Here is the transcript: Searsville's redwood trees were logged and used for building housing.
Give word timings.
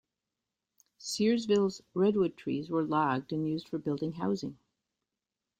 Searsville's 0.99 1.83
redwood 1.93 2.35
trees 2.35 2.71
were 2.71 2.81
logged 2.81 3.31
and 3.31 3.47
used 3.47 3.69
for 3.69 3.77
building 3.77 4.13
housing. 4.13 4.57